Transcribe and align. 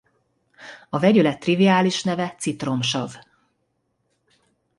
A 0.89 0.99
vegyület 0.99 1.39
triviális 1.39 2.03
neve 2.03 2.35
citromsav. 2.39 3.15